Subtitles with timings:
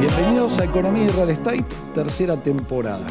[0.00, 1.62] Bienvenidos a Economía y Real Estate,
[1.92, 3.06] tercera temporada.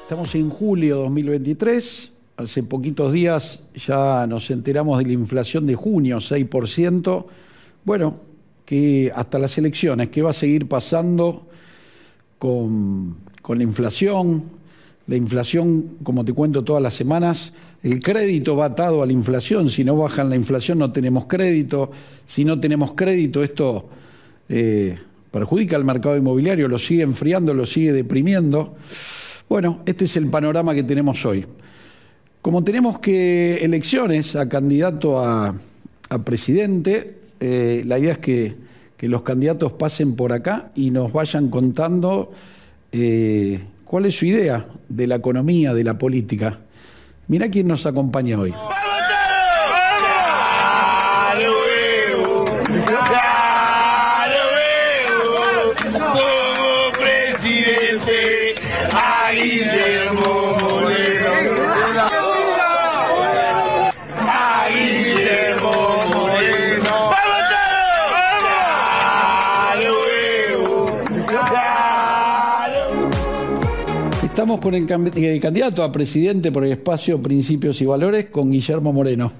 [0.00, 2.12] Estamos en julio de 2023.
[2.38, 7.26] Hace poquitos días ya nos enteramos de la inflación de junio, 6%.
[7.84, 8.16] Bueno,
[8.64, 11.48] que hasta las elecciones, ¿qué va a seguir pasando
[12.38, 14.42] con, con la inflación?
[15.08, 17.52] La inflación, como te cuento todas las semanas,
[17.82, 19.68] el crédito va atado a la inflación.
[19.68, 21.90] Si no bajan la inflación no tenemos crédito.
[22.24, 23.90] Si no tenemos crédito, esto
[24.48, 24.98] eh,
[25.36, 28.74] perjudica al mercado inmobiliario, lo sigue enfriando, lo sigue deprimiendo.
[29.50, 31.44] Bueno, este es el panorama que tenemos hoy.
[32.40, 35.54] Como tenemos que elecciones a candidato a,
[36.24, 38.66] presidente, eh, la idea es que,
[39.02, 42.32] los candidatos pasen por acá y nos vayan contando
[42.90, 46.60] eh, cuál es su idea de la economía, de la política.
[47.28, 48.54] Mira quién nos acompaña hoy.
[74.66, 79.30] Con el, candidato a presidente por el espacio Principios y Valores, con Guillermo Moreno.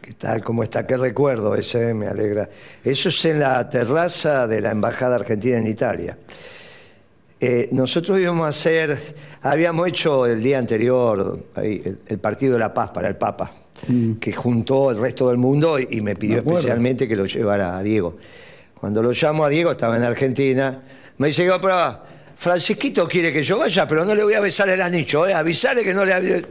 [0.00, 0.42] ¿Qué tal?
[0.42, 0.84] ¿Cómo está?
[0.84, 2.50] Qué recuerdo ese, me alegra.
[2.82, 6.18] Eso es en la terraza de la Embajada Argentina en Italia.
[7.38, 8.98] Eh, nosotros íbamos a hacer,
[9.42, 13.52] habíamos hecho el día anterior el, Partido de la Paz para el Papa,
[13.86, 14.14] mm.
[14.14, 18.16] que juntó el resto del mundo y, me pidió especialmente que lo llevara a Diego.
[18.74, 20.82] Cuando lo llamo a Diego, estaba en Argentina,
[21.18, 22.10] me dice, pero
[22.42, 25.32] Francisquito quiere que yo vaya, pero no le voy a besar el anillo, ¿eh?
[25.32, 26.44] avisarle que no le...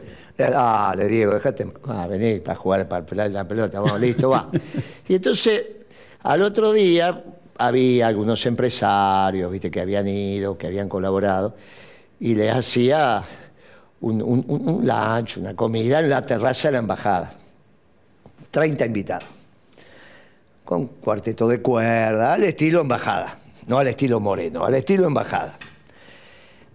[0.54, 4.48] Ah, le digo, déjate, ah, vení para jugar para la pelota, vamos, listo, va.
[5.08, 5.66] Y entonces,
[6.22, 7.22] al otro día,
[7.58, 11.56] había algunos empresarios, viste, que habían ido, que habían colaborado,
[12.20, 13.22] y les hacía
[14.00, 17.34] un, un, un lunch, una comida en la terraza de la embajada.
[18.50, 19.28] 30 invitados.
[20.64, 25.58] Con cuarteto de cuerda, al estilo embajada, no al estilo moreno, al estilo embajada.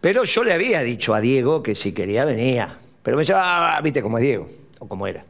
[0.01, 2.77] Pero yo le había dicho a Diego que si quería venía.
[3.03, 4.47] Pero me decía, ah, viste cómo es Diego,
[4.79, 5.23] o cómo era.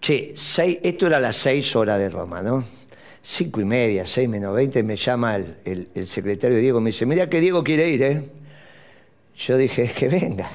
[0.00, 2.64] Che, esto era las seis horas de Roma, ¿no?
[3.22, 7.40] Cinco y media, seis menos veinte, me llama el, secretario Diego, me dice, mira que
[7.40, 8.22] Diego quiere ir, ¿eh?
[9.36, 10.48] Yo dije, que venga.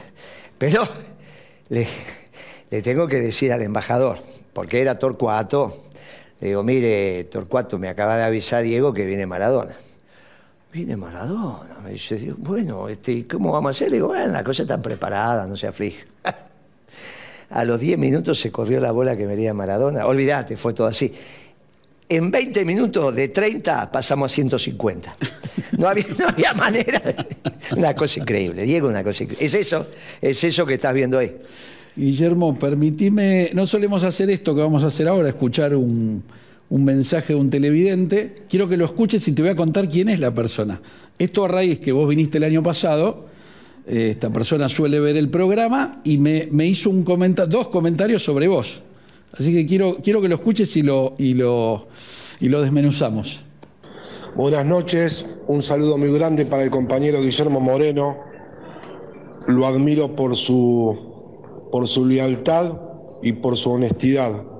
[0.58, 0.88] Pero
[1.70, 1.88] le,
[2.70, 4.20] le tengo que decir al embajador,
[4.53, 5.85] porque era Torcuato,
[6.40, 9.75] le digo, mire, Torcuato, me acaba de avisar Diego que viene Maradona.
[10.73, 11.78] Viene Maradona.
[11.84, 13.89] Me dice, bueno, este, ¿cómo vamos a hacer?
[13.89, 16.03] Le digo, bueno, la cosa está preparada, no se aflige.
[17.51, 20.07] a los 10 minutos se corrió la bola que venía Maradona.
[20.07, 21.13] Olvídate, fue todo así.
[22.09, 25.16] En 20 minutos de 30 pasamos a 150.
[25.78, 27.01] No había, no había manera.
[27.78, 29.45] Una cosa increíble, Diego, una cosa increíble.
[29.45, 29.88] Es eso,
[30.22, 31.35] es eso que estás viendo ahí.
[31.95, 36.23] Guillermo, permitime, no solemos hacer esto que vamos a hacer ahora, escuchar un,
[36.73, 40.09] un mensaje de un televidente, quiero que lo escuches y te voy a contar quién
[40.09, 40.81] es la persona.
[41.19, 43.28] Esto a raíz que vos viniste el año pasado,
[43.85, 47.06] eh, esta persona suele ver el programa y me, hizo un
[47.47, 48.81] dos comentarios sobre vos.
[49.34, 51.89] Así que quiero, quiero que lo escuches y lo, y, lo,
[52.39, 53.41] y lo desmenuzamos.
[54.35, 58.17] Buenas noches, un saludo muy grande para el compañero Guillermo Moreno.
[59.45, 62.79] Lo admiro por su, por su lealtad
[63.22, 64.53] y por su honestidad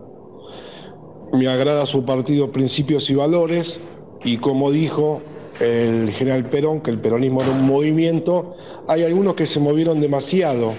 [1.34, 3.80] me agrada su partido Principios y Valores
[4.24, 5.22] y como dijo
[5.60, 8.56] el general Perón, que el peronismo era un movimiento,
[8.88, 10.74] hay algunos que se movieron demasiado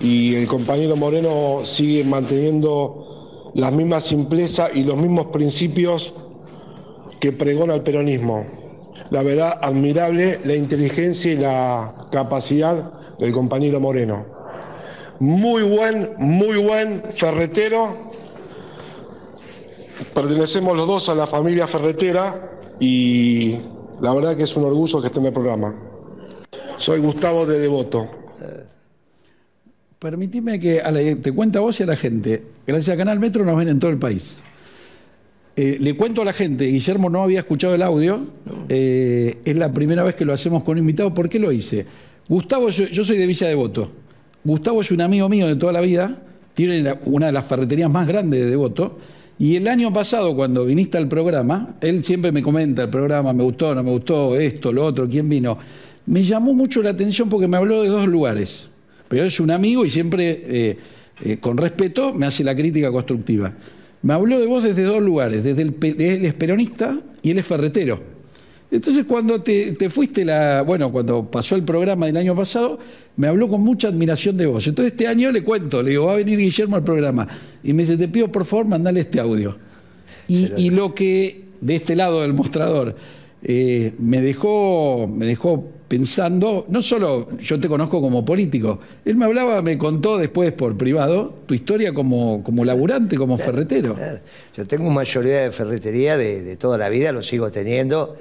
[0.00, 6.12] y el compañero Moreno sigue manteniendo las mismas simpleza y los mismos principios
[7.20, 8.44] que pregona el peronismo.
[9.10, 14.26] La verdad, admirable la inteligencia y la capacidad del compañero Moreno.
[15.20, 18.07] Muy buen, muy buen ferretero
[20.14, 23.56] Pertenecemos los dos a la familia ferretera y
[24.00, 25.74] la verdad que es un orgullo que esté en el programa.
[26.76, 28.08] Soy Gustavo de Devoto.
[29.98, 30.80] Permitime que
[31.20, 32.42] te cuente a vos y a la gente.
[32.66, 34.36] Gracias a Canal Metro nos ven en todo el país.
[35.56, 38.20] Eh, le cuento a la gente, Guillermo no había escuchado el audio,
[38.68, 41.12] eh, es la primera vez que lo hacemos con un invitado.
[41.12, 41.84] ¿Por qué lo hice?
[42.28, 43.90] Gustavo, yo, soy de Villa Devoto.
[44.44, 46.22] Gustavo es un amigo mío de toda la vida,
[46.54, 48.98] tiene una de las ferreterías más grandes de Devoto
[49.38, 53.44] y el año pasado, cuando viniste al programa, él siempre me comenta el programa, me
[53.44, 55.56] gustó, no me gustó, esto, lo otro, quién vino.
[56.06, 58.68] Me llamó mucho la atención porque me habló de dos lugares.
[59.08, 60.78] Pero es un amigo y siempre, eh,
[61.22, 63.52] eh, con respeto, me hace la crítica constructiva.
[64.02, 68.17] Me habló de vos desde dos lugares, desde el, él peronista y él es ferretero.
[68.70, 72.78] Entonces cuando te, fuiste, la, bueno, cuando pasó el programa del año pasado,
[73.16, 74.66] me habló con mucha admiración de vos.
[74.66, 77.26] Entonces este año le cuento, le digo, va a venir Guillermo al programa.
[77.62, 79.56] Y me dice, te pido por favor mandale este audio.
[80.28, 82.94] Y, lo que de este lado del mostrador
[83.42, 89.24] eh, me, dejó, me dejó pensando, no solo yo te conozco como político, él me
[89.24, 93.96] hablaba, me contó después por privado tu historia como, como laburante, como ferretero.
[94.54, 98.16] Yo tengo mayoría de ferretería de, de toda la vida, lo sigo teniendo.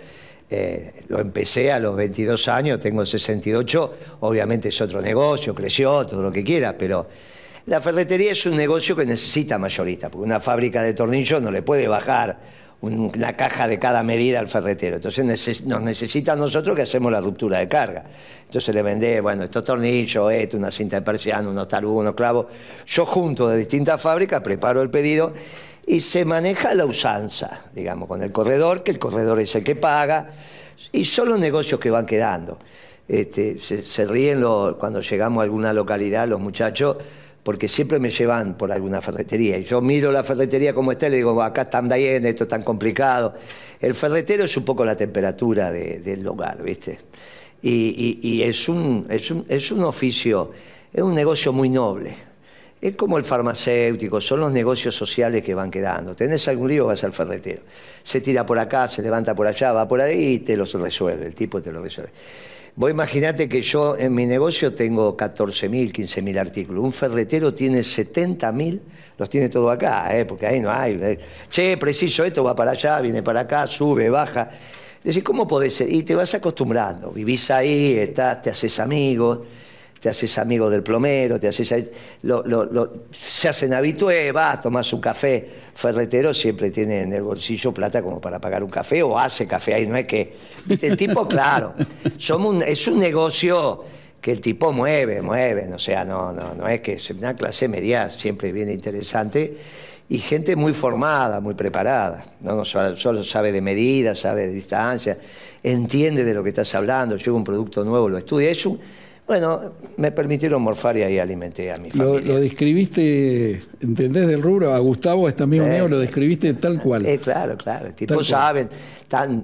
[0.50, 6.22] Eh, lo empecé a los 22 años, tengo 68, obviamente es otro negocio, creció, todo
[6.22, 7.06] lo que quiera, pero
[7.66, 11.64] la ferretería es un negocio que necesita mayorista, porque una fábrica de tornillos no le
[11.64, 12.40] puede bajar
[12.80, 14.98] una caja de cada medida al ferretero.
[14.98, 18.06] Entonces nos necesita a nosotros que hacemos la ruptura de carga.
[18.46, 22.46] Entonces le vendé, bueno, estos tornillos, esto, una cinta de persiano, unos tarugos, unos clavos.
[22.86, 25.34] Yo junto de distintas fábricas preparo el pedido
[25.88, 29.78] y se maneja la usanza, digamos, con el corredor, que el corredor es el que
[29.78, 30.32] paga,
[30.92, 32.60] y son los negocios que van quedando.
[33.08, 34.44] Este, se, ríen
[34.78, 36.98] cuando llegamos a alguna localidad los muchachos,
[37.42, 39.58] porque siempre me llevan por alguna ferretería.
[39.58, 42.50] Y yo miro la ferretería como está y le digo, acá están bien, esto es
[42.50, 43.34] tan complicado.
[43.80, 47.00] El ferretero es un poco la temperatura del lugar, ¿viste?
[47.62, 50.52] Y, es, un, es, un, es un oficio,
[50.92, 52.27] es un negocio muy noble.
[52.80, 56.16] Es como el farmacéutico, son los negocios sociales que van quedando.
[56.16, 57.64] Tenés algún lío, vas al ferretero.
[58.04, 61.26] Se tira por acá, se levanta por allá, va por ahí y te los resuelve,
[61.26, 62.12] el tipo te lo resuelve.
[62.76, 66.84] Vos imaginate que yo en mi negocio tengo 14.000, 15.000 artículos.
[66.84, 68.80] Un ferretero tiene 70.000,
[69.18, 70.26] los tiene todo acá, ¿eh?
[70.26, 71.00] porque ahí no hay.
[71.02, 71.20] ¿eh?
[71.50, 74.52] Che, preciso esto, va para allá, viene para acá, sube, baja.
[75.04, 75.92] Decís, ¿cómo podés ser?
[75.92, 77.10] Y te vas acostumbrando.
[77.10, 79.40] Vivís ahí, estás, te haces amigos
[80.00, 81.92] te haces amigo del plomero, te haces,
[83.12, 85.50] se hacen habitué, vas, tomas un café.
[85.74, 89.74] Ferretero siempre tiene en el bolsillo plata como para pagar un café o hace café
[89.74, 90.36] ahí, no es que.
[90.82, 91.74] El tipo, claro,
[92.18, 93.84] somos es un negocio
[94.22, 97.68] que el tipo mueve, mueve, o sea, no, no, no es que es una clase
[97.68, 99.56] media siempre viene interesante
[100.10, 105.18] y gente muy formada, muy preparada, no, solo, sabe de medidas, sabe de distancia,
[105.64, 108.80] entiende de lo que estás hablando, llega un producto nuevo, lo estudia, es un
[109.28, 112.34] bueno, me permitieron morfar y ahí alimenté a mi familia.
[112.34, 114.74] Lo, describiste, ¿entendés del rubro?
[114.74, 117.06] A Gustavo, este amigo mío, lo describiste tal cual.
[117.06, 117.94] Eh, claro, claro.
[117.94, 118.70] Tipo saben,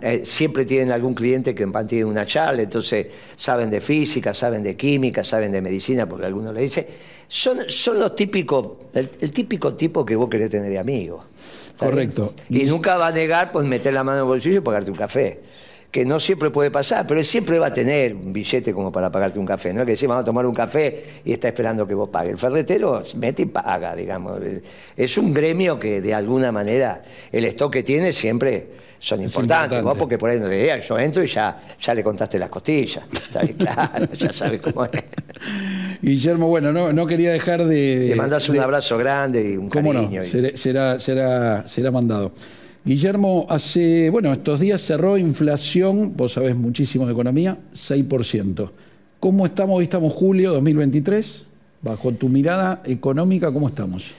[0.02, 4.78] eh, siempre tienen algún cliente que tiene una charla, entonces saben de física, saben de
[4.78, 6.88] química, saben de medicina, porque alguno le dice.
[7.28, 11.26] Son, son los típicos, el, típico tipo que vos querés tener de amigo.
[11.78, 12.34] Correcto.
[12.48, 14.98] Y, nunca va a negar pues meter la mano en el bolsillo y pagarte un
[14.98, 15.42] café
[15.94, 19.12] que no siempre puede pasar, pero él siempre va a tener un billete como para
[19.12, 19.72] pagarte un café.
[19.72, 22.32] No es que decimos, vamos a tomar un café y está esperando que vos pagues.
[22.32, 24.42] El ferretero mete y paga, digamos.
[24.98, 29.84] Es un gremio que de alguna manera el stock que tiene siempre son importantes.
[29.84, 33.04] Vos porque por ahí no te yo entro y ya, ya le contaste las costillas.
[33.14, 34.92] Está bien claro, ya sabes cómo es.
[36.02, 38.08] Guillermo, bueno, no, no quería dejar de...
[38.10, 40.22] Le mandás un abrazo grande y un ¿Cómo cariño.
[40.24, 40.58] No?
[40.58, 42.32] Será, será, será mandado.
[42.86, 48.72] Guillermo, hace, bueno, estos días cerró inflación, vos sabés muchísimo de economía, 6%.
[49.22, 49.78] ¿Cómo estamos?
[49.78, 51.46] Hoy estamos julio 2023.
[51.82, 54.12] Bajo tu mirada económica, ¿cómo estamos?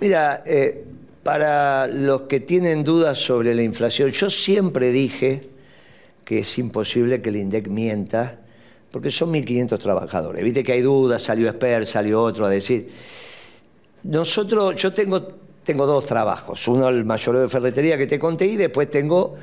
[0.00, 0.84] Mira, eh,
[1.22, 5.42] para los que tienen dudas sobre la inflación, yo siempre dije
[6.24, 8.40] que es imposible que el INDEC mienta,
[8.90, 10.42] porque son 1.500 trabajadores.
[10.42, 12.88] Viste que hay dudas, salió Esper, salió otro a decir.
[14.02, 16.66] Nosotros, yo tengo tengo dos trabajos.
[16.68, 19.36] Uno el mayor de ferretería que te conté y después tengo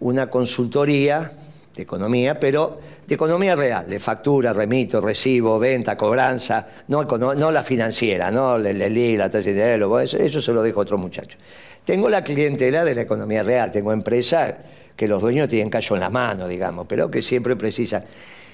[0.00, 1.30] una consultoría
[1.74, 8.30] de economía, pero de economía real, de factura, remito, recibo, venta, cobranza, no, la financiera,
[8.30, 11.38] no el LELI, la tasa de eso, eso se lo dejo a otro muchacho.
[11.84, 14.54] Tengo la clientela de la economía real, tengo empresas
[14.94, 18.04] que los dueños tienen callo en la mano, digamos, pero que siempre precisan.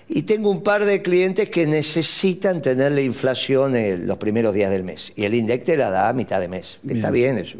[0.08, 4.70] Y tengo un par de clientes que necesitan tener la inflación en los primeros días
[4.70, 5.12] del mes.
[5.16, 6.78] Y el INDEC te la da a mitad de mes.
[6.88, 7.36] Está bien.
[7.36, 7.58] eso.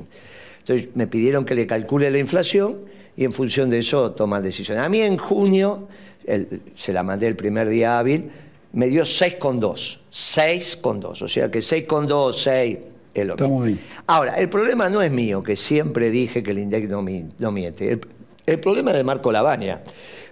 [0.60, 2.80] Entonces me pidieron que le calcule la inflación
[3.16, 4.82] y en función de eso toman decisiones.
[4.82, 5.88] A mí en junio,
[6.74, 8.30] se la mandé el primer día hábil,
[8.72, 9.98] me dio 6,2.
[10.12, 11.22] 6,2.
[11.22, 12.78] O sea que 6,2, 6
[13.12, 13.78] es lo mismo.
[14.06, 17.02] Ahora, el problema no es mío, que siempre dije que el INDEC no,
[17.52, 17.92] miente.
[17.92, 18.00] El,
[18.46, 19.82] el problema es de Marco Labaña.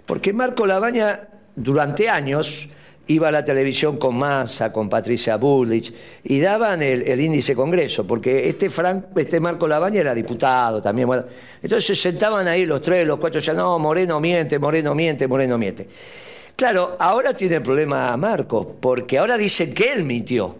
[0.06, 2.68] Porque Marco Labaña durante años
[3.08, 5.92] iba a la televisión con Massa, con Patricia Bullrich,
[6.24, 11.08] y daban el, índice Congreso, porque este, Frank, este Marco Labaña era diputado también.
[11.62, 15.56] Entonces se sentaban ahí los tres, los cuatro, ya no, Moreno miente, Moreno miente, Moreno
[15.56, 15.88] miente.
[16.56, 20.56] Claro, ahora tiene el problema Marco, porque ahora dicen que él mintió.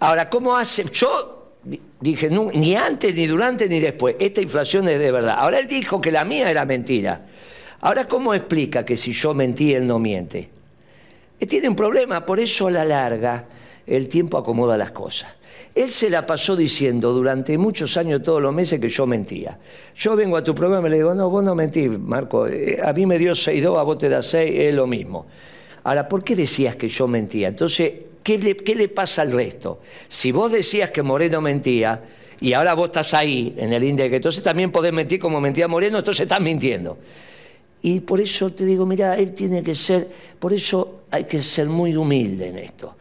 [0.00, 0.84] Ahora, ¿cómo hace?
[0.84, 1.52] Yo
[2.00, 5.36] dije, ni antes, ni durante, ni después, esta inflación es de verdad.
[5.38, 7.24] Ahora él dijo que la mía era mentira.
[7.84, 10.48] Ahora, ¿cómo explica que si yo mentí, él no miente?
[11.38, 13.44] Él tiene un problema, por eso a la larga
[13.86, 15.34] el tiempo acomoda las cosas.
[15.74, 19.58] Él se la pasó diciendo durante muchos años, todos los meses, que yo mentía.
[19.96, 22.94] Yo vengo a tu programa y le digo, no, vos no mentís, Marco, eh, a
[22.94, 25.26] mí me dio 6-2, a vos te da 6, es lo mismo.
[25.82, 27.48] Ahora, ¿por qué decías que yo mentía?
[27.48, 29.80] Entonces, ¿qué le, qué le pasa al resto?
[30.08, 32.02] Si vos decías que Moreno mentía,
[32.40, 35.98] y ahora vos estás ahí, en el índice, entonces también podés mentir como mentía Moreno,
[35.98, 36.96] entonces estás mintiendo.
[37.84, 41.68] Y por eso te digo, mira, él tiene que ser, por eso hay que ser
[41.68, 42.94] muy humilde en esto.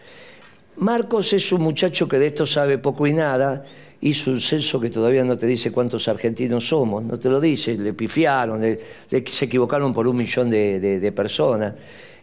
[0.76, 3.64] Marcos es un muchacho que de esto sabe poco y nada,
[4.02, 7.78] hizo un censo que todavía no te dice cuántos argentinos somos, no te lo dice,
[7.78, 11.76] le pifiaron, se equivocaron por un millón de, personas.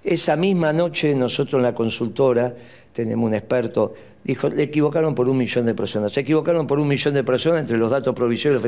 [0.04, 2.54] Esa misma noche nosotros en la consultora
[2.92, 3.94] tenemos un experto,
[4.24, 7.60] dijo, le equivocaron por un millón de personas, se equivocaron por un millón de personas
[7.60, 8.62] entre los datos provisorios.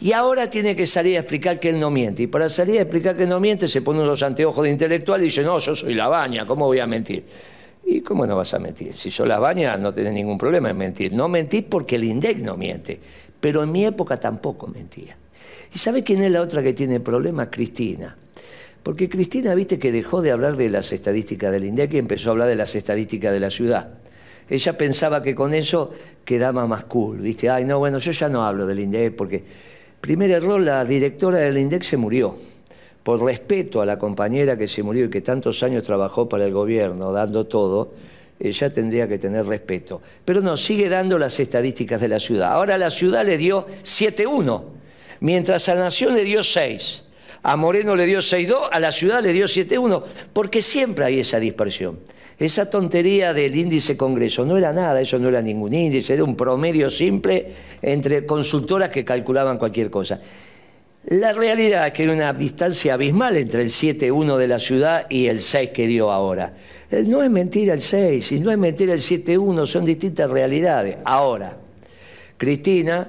[0.00, 2.22] Y ahora tiene que salir a explicar que él no miente.
[2.22, 5.24] Y para salir a explicar que no miente se pone unos anteojos de intelectual y
[5.24, 7.24] dice, no, yo soy la baña, ¿cómo voy a mentir?
[7.84, 8.94] ¿Y cómo no vas a mentir?
[8.94, 11.12] Si yo la baña no tenés ningún problema en mentir.
[11.12, 12.98] No mentís porque el INDEC no miente,
[13.40, 15.16] pero en mi época tampoco mentía.
[15.72, 17.48] ¿Y sabe quién es la otra que tiene problemas?
[17.50, 18.16] Cristina.
[18.86, 22.32] Porque Cristina, viste que dejó de hablar de las estadísticas del INDEC y empezó a
[22.34, 23.88] hablar de las estadísticas de la ciudad.
[24.48, 25.90] Ella pensaba que con eso
[26.24, 27.50] quedaba más cool, viste.
[27.50, 29.42] Ay, no, bueno, yo ya no hablo del INDEC porque,
[30.00, 32.36] primer error, la directora del INDEC se murió
[33.02, 36.52] por respeto a la compañera que se murió y que tantos años trabajó para el
[36.52, 37.92] gobierno, dando todo,
[38.38, 40.00] ella tendría que tener respeto.
[40.24, 42.52] Pero no, sigue dando las estadísticas de la ciudad.
[42.52, 44.62] Ahora la ciudad le dio 7-1,
[45.18, 47.02] mientras a Nación le dio 6.
[47.48, 51.38] A Moreno le dio 6-2, a la ciudad le dio 7-1, porque siempre hay esa
[51.38, 52.00] dispersión.
[52.36, 56.34] Esa tontería del índice Congreso no era nada, eso no era ningún índice, era un
[56.34, 60.20] promedio simple entre consultoras que calculaban cualquier cosa.
[61.04, 65.28] La realidad es que hay una distancia abismal entre el 7-1 de la ciudad y
[65.28, 66.52] el 6 que dio ahora.
[66.90, 70.96] Eh, no es mentira el 6 y no es mentira el 7-1, son distintas realidades.
[71.04, 71.56] Ahora,
[72.36, 73.08] Cristina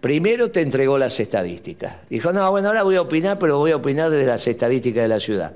[0.00, 1.96] primero te entregó las estadísticas.
[2.08, 5.08] Dijo, no, bueno, ahora voy a opinar, pero voy a opinar desde las estadísticas de
[5.08, 5.54] la ciudad.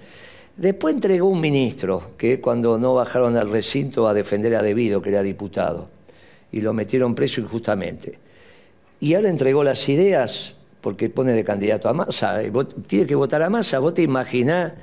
[0.56, 5.08] Después entregó un ministro, que cuando no bajaron al recinto a defender a Debido, que
[5.08, 5.88] era diputado,
[6.52, 8.18] y lo metieron preso injustamente.
[9.00, 12.40] Y ahora entregó las ideas porque pone de candidato a Massa.
[12.86, 13.78] Tiene que votar a Massa.
[13.78, 14.74] Vos te imaginás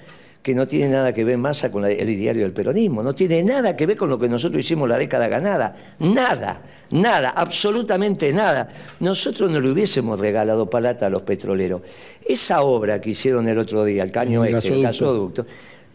[0.42, 3.04] que no tiene nada que ver Massa con el ideario del peronismo.
[3.04, 5.76] No tiene nada que ver con lo que nosotros hicimos la década ganada.
[6.00, 8.68] Nada, nada, absolutamente nada.
[9.00, 11.82] Nosotros no le hubiésemos regalado palata a los petroleros.
[12.26, 15.46] Esa obra que hicieron el otro día, el caño este, el gasoducto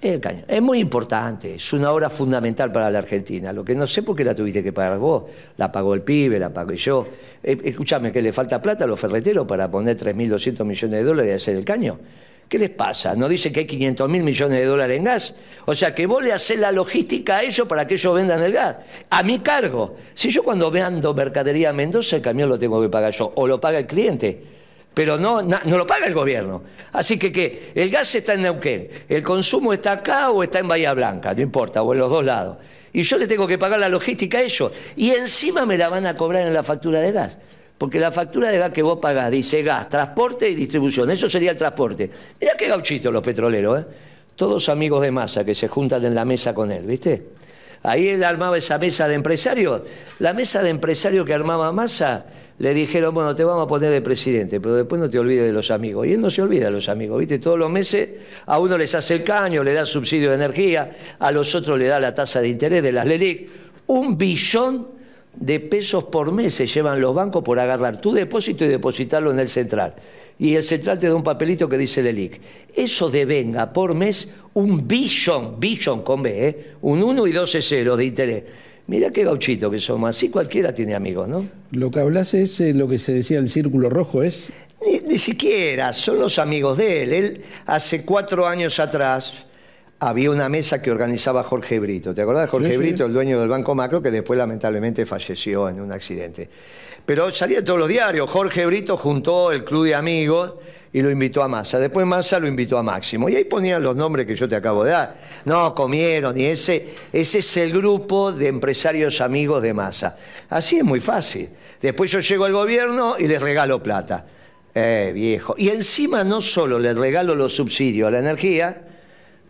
[0.00, 3.52] es muy importante, es una obra fundamental para la Argentina.
[3.52, 5.24] Lo que no sé por qué la tuviste que pagar vos.
[5.56, 7.06] La pagó el pibe, la pagué yo.
[7.42, 11.30] Eh, escúchame, que le falta plata a los ferreteros para poner 3.200 millones de dólares
[11.30, 11.98] y hacer el caño.
[12.48, 13.14] ¿Qué les pasa?
[13.14, 15.34] ¿No dice que hay 500 mil millones de dólares en gas?
[15.64, 18.52] O sea, que vos le haces la logística a ellos para que ellos vendan el
[18.52, 18.76] gas.
[19.10, 19.96] A mi cargo.
[20.14, 23.46] Si yo cuando vendo mercadería a Mendoza, el camión lo tengo que pagar yo, o
[23.46, 24.56] lo paga el cliente
[24.96, 26.62] pero no, lo paga el gobierno.
[26.94, 27.72] Así que.
[27.74, 31.42] El gas está en Neuquén, el consumo está acá o está en Bahía Blanca, no
[31.42, 32.56] importa, o en los dos lados.
[32.94, 34.72] Y yo le tengo que pagar la logística a ellos.
[34.96, 37.38] Y encima me la van a cobrar en la factura de gas.
[37.78, 41.11] Porque la factura de gas que vos pagás dice gas, transporte y distribución.
[41.11, 42.11] Eso sería el transporte.
[42.40, 43.87] Mira qué gauchito los petroleros, ¿eh?
[44.35, 47.28] Todos amigos de masa que se juntan en la mesa con él, ¿viste?
[47.83, 49.83] Ahí él armaba esa mesa de empresarios.
[50.18, 52.26] La mesa de empresarios que armaba Massa,
[52.59, 55.52] le dijeron, bueno, te vamos a poner de presidente, pero después no te olvides de
[55.52, 56.06] los amigos.
[56.06, 57.38] Y él no se olvida de los amigos, ¿viste?
[57.38, 58.11] Todos los meses
[58.47, 61.87] a uno les hace el caño, le da subsidio de energía, a los otros le
[61.87, 63.50] da la tasa de interés de las LELIC.
[63.88, 64.88] Un billón
[65.36, 69.40] de pesos por mes se llevan los bancos por agarrar tu depósito y depositarlo en
[69.40, 69.94] el central
[70.38, 72.40] y el central te da un papelito que dice LELIC.
[72.74, 76.66] Eso devenga por mes un billón, billón con B, ¿eh?
[76.82, 78.44] un 1 y 12 ceros de interés.
[78.88, 81.44] Mira qué gauchito que somos, así cualquiera tiene amigos, ¿no?
[81.72, 84.52] Lo que hablas es eh, lo que se decía el círculo rojo, ¿es?
[84.86, 87.12] Ni, ni, siquiera, son los amigos de él.
[87.12, 89.46] Él hace cuatro años atrás
[90.00, 92.14] había una mesa que organizaba Jorge Brito.
[92.14, 95.80] ¿Te acordás de Jorge Brito, el dueño del Banco Macro, que después lamentablemente falleció en
[95.80, 96.48] un accidente?
[97.06, 98.28] Pero salía todos los diarios.
[98.28, 100.54] Jorge Brito juntó el club de amigos
[100.92, 101.78] y lo invitó a Massa.
[101.78, 103.28] Después Massa lo invitó a Máximo.
[103.28, 105.14] Y ahí ponían los nombres que yo te acabo de dar.
[105.44, 106.38] No, comieron.
[106.38, 110.16] Y ese, ese es el grupo de empresarios amigos de Massa.
[110.50, 111.48] Así es muy fácil.
[111.80, 114.26] Después yo llego al gobierno y les regalo plata.
[114.74, 115.54] Eh, viejo.
[115.56, 118.82] Y encima no solo les regalo los subsidios a la energía,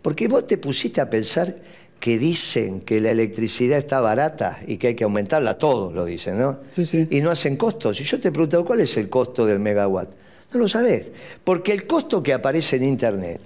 [0.01, 1.55] porque vos te pusiste a pensar
[1.99, 6.37] que dicen que la electricidad está barata y que hay que aumentarla, todos lo dicen,
[6.37, 6.59] ¿no?
[6.75, 7.07] Sí, sí.
[7.09, 7.99] Y no hacen costos.
[8.01, 10.09] Y yo te pregunto, ¿cuál es el costo del megawatt?
[10.53, 11.11] No lo sabés.
[11.43, 13.41] Porque el costo que aparece en Internet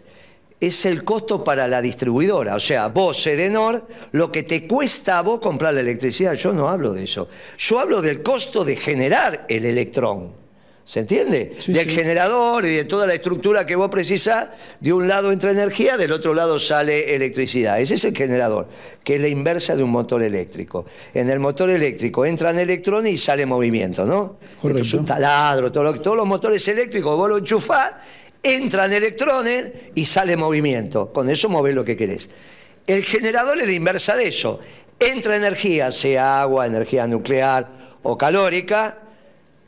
[0.59, 2.55] es el costo para la distribuidora.
[2.55, 6.33] O sea, vos, Edenor, lo que te cuesta a vos comprar la electricidad.
[6.35, 7.27] Yo no hablo de eso.
[7.57, 10.40] Yo hablo del costo de generar el electrón.
[10.91, 11.55] ¿Se entiende?
[11.67, 14.49] del generador y de toda la estructura que vos precisás.
[14.81, 17.79] De un lado entra energía, del otro lado sale electricidad.
[17.79, 18.67] Ese es el generador,
[19.01, 20.85] que es la inversa de un motor eléctrico.
[21.13, 24.35] En el motor eléctrico entran electrones y sale movimiento, ¿no?
[24.61, 27.95] Esto es un taladro, todos los motores eléctricos vos lo enchufás,
[28.43, 31.13] entran electrones y sale movimiento.
[31.13, 32.27] Con eso movés lo que querés.
[32.85, 34.59] El generador es la inversa de eso.
[34.99, 38.97] Entra energía, sea agua, energía nuclear o calórica,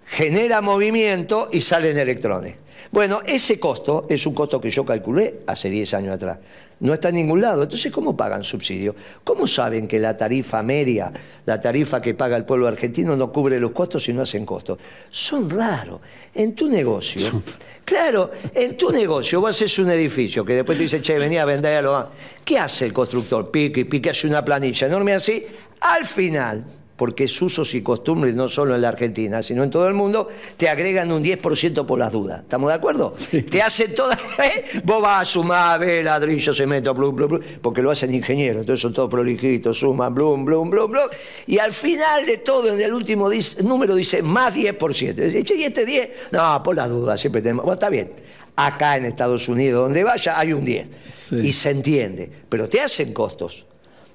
[0.05, 2.55] genera movimiento y salen electrones.
[2.93, 6.37] Bueno, ese costo es un costo que yo calculé hace 10 años atrás.
[6.79, 7.63] No está en ningún lado.
[7.63, 8.95] Entonces, ¿cómo pagan subsidio?
[9.23, 11.11] ¿Cómo saben que la tarifa media,
[11.45, 14.77] la tarifa que paga el pueblo argentino, no cubre los costos y no hacen costos?
[15.09, 16.01] Son raros.
[16.35, 17.41] En tu negocio,
[17.85, 21.45] claro, en tu negocio vos haces un edificio que después te dice, che, venía a
[21.45, 22.09] venderlo.
[22.45, 23.49] ¿Qué hace el constructor?
[23.49, 25.43] Pique y pique, hace una planilla enorme así.
[25.79, 26.63] Al final,
[26.95, 30.27] porque es usos y costumbres no solo en la Argentina, sino en todo el mundo,
[30.57, 32.41] te agregan un 10% por las dudas.
[32.41, 33.15] ¿Estamos de acuerdo?
[33.49, 34.81] Te hacen todas, ¿eh?
[34.83, 38.81] vos vas a sumar, ve, ladrillo, cemento, blum, blum, blum, porque lo hacen ingenieros, entonces
[38.81, 41.07] son todos prolijitos, suman, blum, blum, blum, blum,
[41.47, 43.29] y al final de todo, en el último
[43.63, 45.13] número dice más 10%.
[45.13, 46.09] Dice, ¿y este 10?
[46.31, 48.11] No, por las dudas, siempre tenemos, bueno, está bien.
[48.55, 50.87] Acá en Estados Unidos, donde vaya, hay un 10.
[51.31, 53.65] Y se entiende, pero te hacen costos,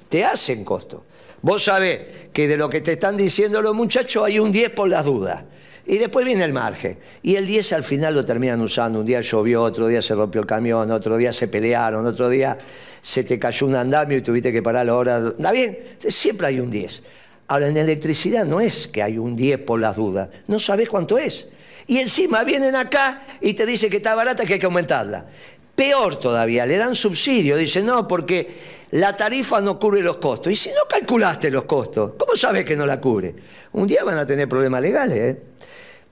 [0.08, 1.00] te hacen costos.
[1.42, 2.00] Vos sabés
[2.32, 5.44] que de lo que te están diciendo los muchachos hay un 10 por las dudas.
[5.86, 6.98] Y después viene el margen.
[7.22, 9.00] Y el 10 al final lo terminan usando.
[9.00, 12.58] Un día llovió, otro día se rompió el camión, otro día se pelearon, otro día
[13.00, 15.28] se te cayó un andamio y tuviste que parar la hora.
[15.28, 15.78] ¿Está bien?
[15.96, 17.02] Siempre hay un 10.
[17.48, 20.28] Ahora, en electricidad no es que hay un 10 por las dudas.
[20.46, 21.48] No sabés cuánto es.
[21.86, 25.24] Y encima vienen acá y te dicen que está barata, que hay que aumentarla.
[25.78, 27.56] Peor todavía, le dan subsidio.
[27.56, 28.48] Dicen, no, porque
[28.90, 30.52] la tarifa no cubre los costos.
[30.52, 33.32] Y si no calculaste los costos, ¿cómo sabes que no la cubre?
[33.74, 35.42] Un día van a tener problemas legales, ¿eh?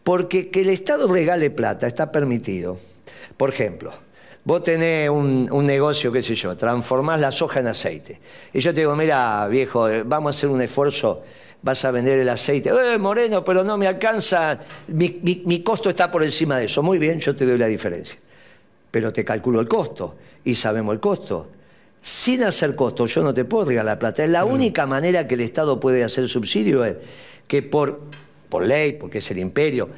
[0.05, 2.79] Porque que el Estado regale plata está permitido.
[3.37, 3.90] Por ejemplo,
[4.44, 8.20] vos tenés un, negocio, qué sé yo, transformás la soja en aceite.
[8.52, 11.24] Y yo te digo, mira, viejo, eh, vamos a hacer un esfuerzo,
[11.62, 12.70] vas a vender el aceite.
[12.70, 16.85] Eh, Moreno, pero no me alcanza, mi costo está por encima de eso.
[16.85, 18.16] Muy bien, yo te doy la diferencia.
[18.90, 21.49] Pero te calculo el costo y sabemos el costo
[22.07, 24.22] sin hacer costo, yo no te puedo regalar plata.
[24.22, 26.94] Es la única manera que el Estado puede hacer subsidio es
[27.49, 28.01] que por,
[28.49, 29.88] por ley, porque es el imperio,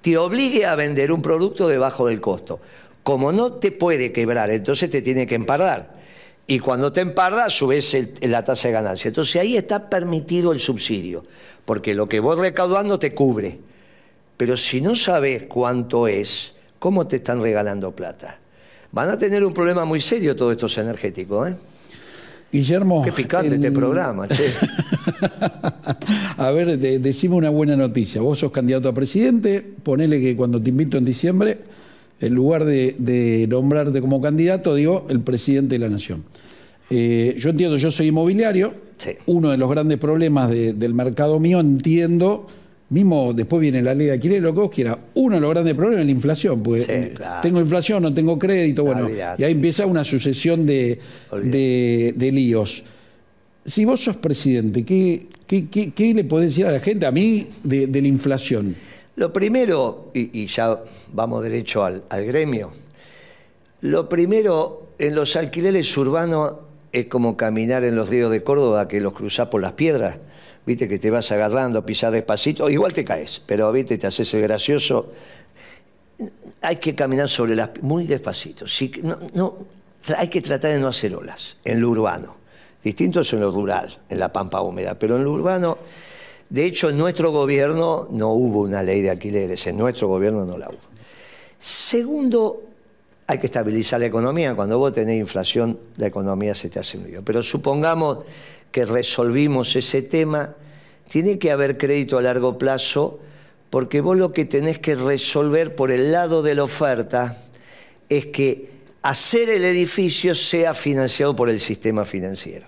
[0.00, 2.60] te obligue a vender un producto debajo del costo.
[3.02, 6.00] Como no te puede quebrar, entonces te tiene que empardar.
[6.46, 9.08] Y cuando te emparda, subes la tasa de ganancia.
[9.08, 11.26] Entonces ahí está permitido el subsidio,
[11.66, 13.58] porque lo que vos recaudando te cubre.
[14.38, 18.38] Pero si no sabes cuánto es, ¿cómo te están regalando plata?
[18.90, 21.54] Van a tener un problema muy serio todos estos energéticos, ¿eh?
[22.52, 23.04] Guillermo.
[23.04, 24.50] Qué picante este programa, che.
[26.36, 28.20] a ver, decime una buena noticia.
[28.20, 31.58] Vos sos candidato a presidente, ponele que cuando te invito en diciembre,
[32.20, 36.24] en lugar de, nombrarte como candidato, digo el presidente de la nación.
[36.90, 38.74] Eh, yo entiendo, yo soy inmobiliario.
[39.26, 42.48] Uno de los grandes problemas del mercado mío, entiendo
[42.90, 44.98] Mismo después viene la ley de alquiler, lo que vos quieras.
[45.14, 49.08] Uno de los grandes problemas es la inflación, porque tengo inflación, no tengo crédito, bueno,
[49.08, 50.98] y ahí empieza una sucesión de,
[51.32, 52.82] líos.
[53.64, 57.86] Si vos sos presidente, ¿qué, qué, le podés decir a la gente, a mí, de,
[57.86, 58.74] la inflación?
[59.14, 60.80] Lo primero, y, ya
[61.12, 62.72] vamos derecho al, al gremio,
[63.82, 66.56] lo primero, en los alquileres urbanos
[66.90, 70.18] es como caminar en los ríos de Córdoba que los cruzás por las piedras
[70.70, 74.42] viste que te vas agarrando, pisás despacito, igual te caes, pero viste, te haces el
[74.42, 75.10] gracioso.
[76.60, 78.66] Hay que caminar sobre las muy despacito.
[79.32, 79.56] no,
[80.16, 82.36] hay que tratar de no hacer olas en lo urbano.
[82.84, 85.76] Distinto es en lo rural, en la pampa húmeda, pero en lo urbano,
[86.48, 90.56] de hecho, en nuestro gobierno no hubo una ley de alquileres, en nuestro gobierno no
[90.56, 90.78] la hubo.
[91.58, 92.62] Segundo,
[93.30, 94.56] hay que estabilizar la economía.
[94.56, 97.22] Cuando vos tenés inflación, la economía se te hace un.
[97.24, 98.18] Pero supongamos
[98.72, 100.54] que resolvimos ese tema,
[101.08, 103.20] tiene que haber crédito a largo plazo,
[103.70, 107.38] porque vos lo que tenés que resolver por el lado de la oferta
[108.08, 108.70] es que
[109.02, 112.66] hacer el edificio sea financiado por el sistema financiero.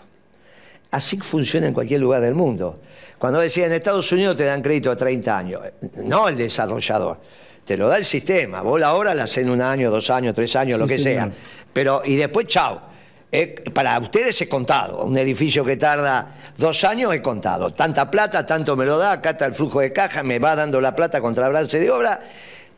[0.92, 2.80] Así funciona en cualquier lugar del mundo.
[3.18, 5.62] Cuando decía en Estados Unidos te dan crédito a 30 años,
[6.04, 7.18] no el desarrollador,
[7.64, 8.60] te lo da el sistema.
[8.60, 11.30] Vos la obra la en un año, dos años, tres años, lo que sea.
[11.72, 12.92] Pero, y después, chao
[13.72, 15.04] para ustedes he contado.
[15.04, 17.72] Un edificio que tarda dos años he contado.
[17.72, 20.80] Tanta plata, tanto me lo da, acá está el flujo de caja, me va dando
[20.80, 22.20] la plata contra avance de obra.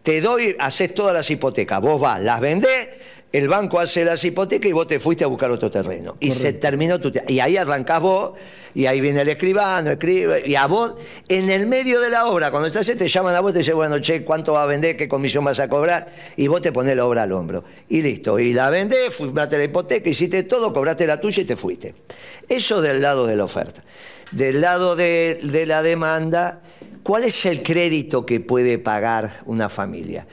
[0.03, 1.81] Te doy, haces todas las hipotecas.
[1.81, 2.89] Vos vas, las vendés
[3.35, 6.17] el banco hace las hipotecas y vos te fuiste a buscar otro terreno.
[6.21, 7.11] Y se terminó tu...
[7.27, 8.35] Y ahí arrancás vos,
[8.77, 10.95] y ahí viene el escribano, escribe, y a vos,
[11.27, 13.99] en el medio de la obra, cuando estás, te llaman a vos, te dicen, bueno,
[13.99, 14.97] che, ¿cuánto va a vender?
[14.97, 16.13] ¿Qué comisión vas a cobrar?
[16.37, 17.65] Y vos te pones la obra al hombro.
[17.89, 18.39] Y listo.
[18.39, 21.93] Y la vendés, fuiste la hipoteca, hiciste todo, cobraste la tuya y te fuiste.
[22.49, 23.83] Eso del lado de la oferta.
[24.31, 26.61] Del lado de, de la demanda,
[27.05, 30.27] ¿cuál es el crédito que puede pagar una familia?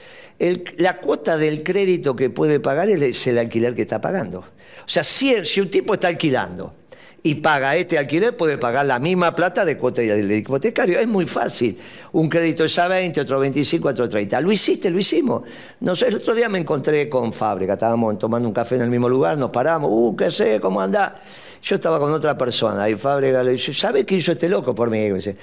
[0.78, 4.40] la cuota del crédito que puede pagar es el alquiler que está pagando.
[4.40, 6.74] O sea, si, un tipo está alquilando
[7.22, 10.98] y paga este alquiler, puede pagar la misma plata de cuota del hipotecario.
[10.98, 11.78] Es muy fácil.
[12.10, 14.40] Un crédito es a 20, otro 25, otro 30.
[14.40, 15.44] Lo hiciste, lo hicimos.
[15.78, 18.90] No sé, el otro día me encontré con Fábrica, estábamos tomando un café en el
[18.90, 21.20] mismo lugar, nos paramos, uh, qué sé, cómo anda.
[21.62, 24.90] Yo estaba con otra persona y Fábrica le dice, ¿sabe qué hizo este loco por
[24.90, 25.08] mí?
[25.08, 25.36] Dice,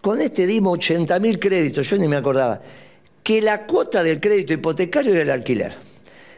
[0.00, 2.60] con este dimos 80 mil créditos, yo ni me acordaba
[3.22, 5.72] que la cuota del crédito hipotecario era el alquiler.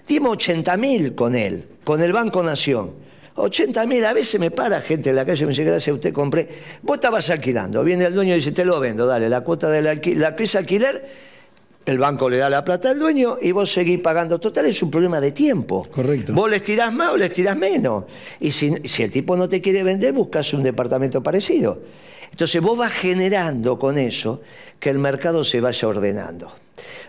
[0.06, 2.92] Dimos 80 mil con él, con el Banco Nación.
[3.34, 5.94] 80 mil, a veces me para gente en la calle y me dice, gracias a
[5.94, 6.48] usted compré.
[6.82, 9.86] Vos estabas alquilando, viene el dueño y dice, te lo vendo, dale, la cuota del
[9.86, 11.08] alquiler, la que es alquiler,
[11.86, 14.38] el banco le da la plata al dueño y vos seguís pagando.
[14.38, 15.88] Total, es un problema de tiempo.
[15.90, 16.32] Correcto.
[16.32, 18.04] Vos les tirás más o les tirás menos.
[18.38, 21.80] Y si, si el tipo no te quiere vender, buscas un departamento parecido.
[22.32, 24.42] Entonces vos vas generando con eso
[24.80, 26.52] que el mercado se vaya ordenando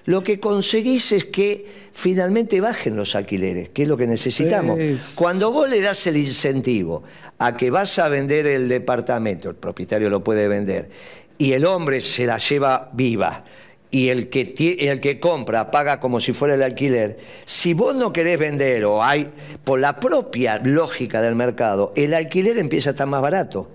[0.05, 4.77] lo que conseguís es que finalmente bajen los alquileres, que es lo que necesitamos.
[5.15, 7.03] Cuando vos le das el incentivo
[7.39, 10.89] a que vas a vender el departamento, el propietario lo puede vender,
[11.37, 13.45] y el hombre se la lleva viva,
[13.91, 18.11] y el que, el que compra paga como si fuera el alquiler, si vos no
[18.11, 19.31] querés vender o hay,
[19.63, 23.69] por la propia lógica del mercado, el alquiler empieza a estar más barato.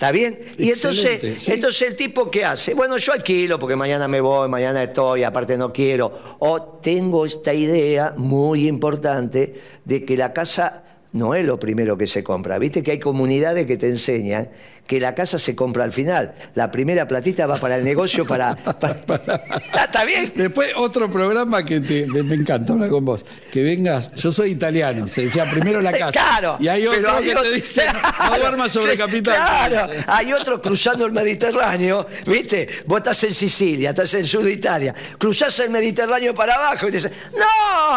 [0.00, 0.38] ¿Está bien?
[0.56, 2.72] Y entonces, entonces el tipo ¿qué hace?
[2.72, 6.10] Bueno, yo alquilo porque mañana me voy, mañana estoy, aparte no quiero.
[6.38, 12.06] O tengo esta idea muy importante de que la casa no es lo primero que
[12.06, 12.58] se compra.
[12.58, 14.48] Viste que hay comunidades que te enseñan
[14.86, 16.34] que la casa se compra al final.
[16.54, 18.56] La primera platita va para el negocio, para...
[19.84, 20.32] ¿Está bien?
[20.34, 23.24] Después otro programa que te, me encanta hablar con vos.
[23.52, 26.10] Que vengas, yo soy italiano, se decía primero la casa.
[26.10, 26.56] Claro.
[26.58, 27.84] Y hay otro que te dice,
[28.30, 29.34] no duermas sobre capital.
[29.34, 32.68] Claro, hay otro cruzando el Mediterráneo, ¿viste?
[32.86, 36.92] Vos estás en Sicilia, estás en sur de Italia, cruzás el Mediterráneo para abajo y
[36.92, 37.46] dices, no,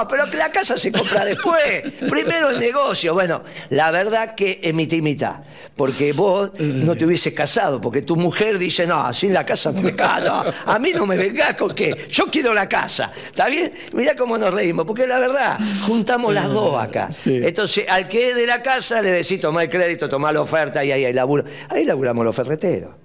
[0.10, 1.84] pero que la casa se compra después.
[2.10, 3.13] Primero el negocio.
[3.13, 5.36] Bueno, la verdad que es mitad y mitad,
[5.75, 9.82] porque vos no te hubieses casado, porque tu mujer dice, no, sin la casa no
[9.82, 13.73] me caso, a mí no me vengas con qué, yo quiero la casa, ¿está bien?
[13.93, 17.10] Mirá cómo nos reímos, porque la verdad, juntamos las dos acá.
[17.25, 20.84] Entonces, al que es de la casa le decís, tomá el crédito, tomá la oferta
[20.84, 21.45] y ahí, ahí, laburo.
[21.69, 23.02] ahí laburamos los ferreteros.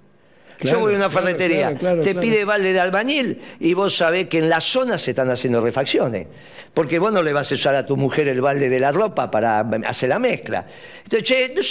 [0.61, 4.49] Yo voy a una ferretería, te pide balde de albañil y vos sabés que en
[4.49, 6.27] la zona se están haciendo refacciones.
[6.73, 9.31] Porque vos no le vas a usar a tu mujer el balde de la ropa
[9.31, 10.65] para hacer la mezcla.
[11.03, 11.61] Entonces,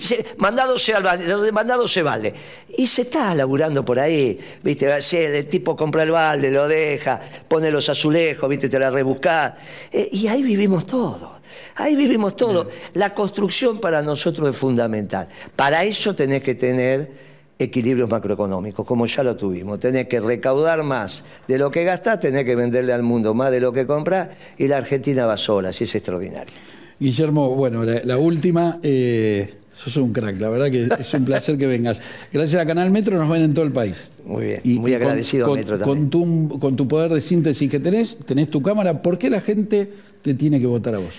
[0.00, 2.34] che, mandado sea el balde, mandado se balde.
[2.76, 4.90] Y se está laburando por ahí, ¿viste?
[5.12, 8.68] El tipo compra el balde, lo deja, pone los azulejos, ¿viste?
[8.68, 9.54] Te la rebuscás.
[9.92, 11.40] Eh, y ahí vivimos todo.
[11.76, 12.70] Ahí vivimos todo.
[12.94, 15.28] La construcción para nosotros es fundamental.
[15.54, 17.29] Para eso tenés que tener
[17.60, 19.78] equilibrios macroeconómicos, como ya lo tuvimos.
[19.78, 23.60] Tenés que recaudar más de lo que gastás, tenés que venderle al mundo más de
[23.60, 26.52] lo que compras y la Argentina va sola, así es extraordinario.
[26.98, 31.66] Guillermo, bueno, la, última, eh, sos un crack, la verdad que es un placer que
[31.66, 32.00] vengas.
[32.32, 34.10] Gracias a Canal Metro nos ven en todo el país.
[34.24, 36.10] Muy bien, y, muy agradecido a Metro también.
[36.10, 39.40] Con tu, con tu poder de síntesis que tenés, tenés tu cámara, ¿por qué la
[39.40, 39.90] gente
[40.22, 41.14] te tiene que votar a vos?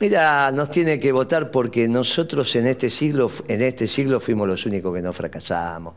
[0.00, 4.64] Mira, nos tiene que votar porque nosotros en este siglo, en este siglo fuimos los
[4.64, 5.94] únicos que no fracasamos.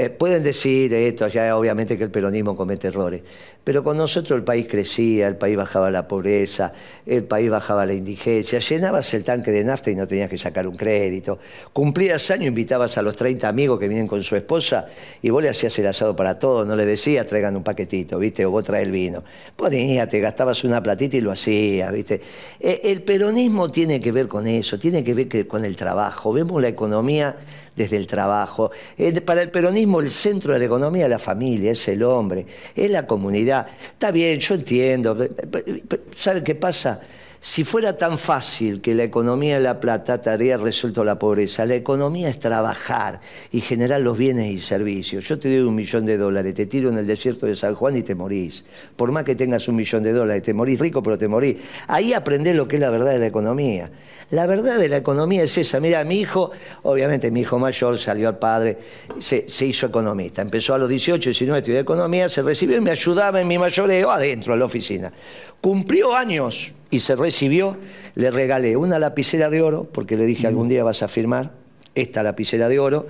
[0.00, 3.20] Eh, pueden decir esto, ya obviamente que el peronismo comete errores,
[3.64, 6.72] pero con nosotros el país crecía, el país bajaba la pobreza,
[7.04, 10.68] el país bajaba la indigencia, llenabas el tanque de nafta y no tenías que sacar
[10.68, 11.40] un crédito,
[11.72, 14.86] cumplías año, invitabas a los 30 amigos que vienen con su esposa
[15.20, 18.46] y vos le hacías el asado para todos, no le decías traigan un paquetito, ¿viste?
[18.46, 19.24] O vos traes el vino.
[19.56, 22.20] Ponías, te gastabas una platita y lo hacías, ¿viste?
[22.60, 26.62] Eh, el peronismo tiene que ver con eso, tiene que ver con el trabajo, vemos
[26.62, 27.34] la economía
[27.78, 28.70] desde el trabajo.
[28.98, 32.46] Eh, para el peronismo el centro de la economía es la familia, es el hombre,
[32.74, 33.66] es la comunidad.
[33.92, 35.16] Está bien, yo entiendo.
[36.14, 37.00] ¿Sabe qué pasa?
[37.40, 41.76] Si fuera tan fácil que la economía de la plata te resuelto la pobreza, la
[41.76, 43.20] economía es trabajar
[43.52, 45.28] y generar los bienes y servicios.
[45.28, 47.96] Yo te doy un millón de dólares, te tiro en el desierto de San Juan
[47.96, 48.64] y te morís.
[48.96, 51.58] Por más que tengas un millón de dólares, te morís rico, pero te morís.
[51.86, 53.88] Ahí aprendés lo que es la verdad de la economía.
[54.30, 55.78] La verdad de la economía es esa.
[55.78, 56.50] Mira, mi hijo,
[56.82, 58.78] obviamente mi hijo mayor salió al padre,
[59.20, 60.42] se, hizo economista.
[60.42, 64.10] Empezó a los 18, 19, estudió economía, se recibió y me ayudaba en mi mayoreo
[64.10, 65.12] adentro, en la oficina.
[65.60, 67.76] Cumplió años y se recibió,
[68.14, 71.52] le regalé una lapicera de oro, porque le dije algún día vas a firmar
[71.94, 73.06] esta lapicera de oro,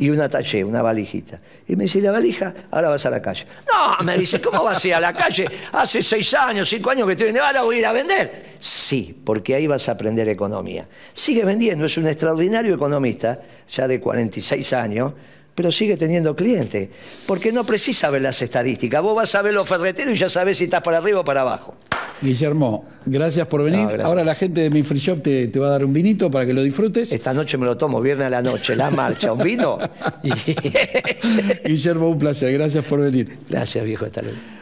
[0.00, 1.40] y una talle, una valijita.
[1.68, 2.54] Y me dice, ¿la valija?
[2.70, 3.46] Ahora vas a la calle.
[3.70, 5.44] No, me dice, ¿cómo vas a ir a la calle?
[5.72, 8.54] Hace seis años, cinco años que estoy vendiendo, ahora voy a ir a vender.
[8.58, 10.88] Sí, porque ahí vas a aprender economía.
[11.12, 15.12] Sigue vendiendo, es un extraordinario economista, ya de 46 años,
[15.54, 16.88] pero sigue teniendo clientes,
[17.26, 19.02] porque no precisa ver las estadísticas.
[19.02, 21.42] Vos vas a ver los ferreteros y ya sabés si estás para arriba o para
[21.42, 21.76] abajo.
[22.22, 23.80] Guillermo, gracias por venir.
[23.80, 24.06] No, gracias.
[24.06, 26.46] Ahora la gente de mi free shop te, te va a dar un vinito para
[26.46, 27.12] que lo disfrutes.
[27.12, 29.78] Esta noche me lo tomo, viernes a la noche, la marcha, un vino.
[31.64, 32.52] Guillermo, un placer.
[32.52, 33.38] Gracias por venir.
[33.48, 34.38] Gracias, viejo, hasta luego.